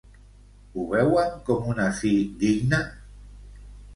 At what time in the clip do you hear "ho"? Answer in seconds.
0.77-0.85